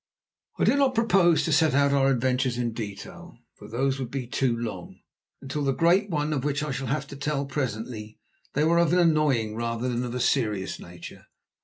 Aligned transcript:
I 0.57 0.63
do 0.63 0.75
not 0.75 0.95
propose 0.95 1.43
to 1.45 1.51
set 1.53 1.75
out 1.75 1.93
our 1.93 2.09
adventures 2.09 2.57
in 2.57 2.73
detail, 2.73 3.37
for 3.53 3.67
these 3.69 3.99
would 3.99 4.09
be 4.09 4.25
too 4.25 4.57
long. 4.57 4.97
Until 5.43 5.63
the 5.63 5.73
great 5.75 6.09
one 6.09 6.33
of 6.33 6.43
which 6.43 6.63
I 6.63 6.71
shall 6.71 6.87
have 6.87 7.05
to 7.09 7.15
tell 7.15 7.45
presently, 7.45 8.17
they 8.53 8.63
were 8.63 8.79
of 8.79 8.91
an 8.93 8.97
annoying 8.97 9.55
rather 9.55 9.87
than 9.87 10.03
of 10.03 10.15
a 10.15 10.19
serious 10.19 10.79
nature. 10.79 11.25